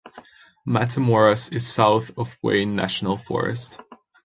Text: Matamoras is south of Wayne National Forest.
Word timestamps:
Matamoras 0.67 1.53
is 1.53 1.71
south 1.71 2.09
of 2.17 2.35
Wayne 2.41 2.75
National 2.75 3.17
Forest. 3.17 3.79